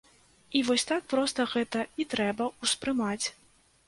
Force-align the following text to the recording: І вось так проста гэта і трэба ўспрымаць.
І 0.59 0.61
вось 0.69 0.85
так 0.91 1.03
проста 1.11 1.45
гэта 1.51 1.83
і 2.05 2.07
трэба 2.13 2.47
ўспрымаць. 2.65 3.25